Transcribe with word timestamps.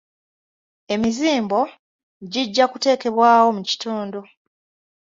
Emizimbo 0.93 1.59
gijja 2.31 2.65
kuteekebwawo 2.71 3.49
mu 3.57 3.61
kitundu. 3.69 4.19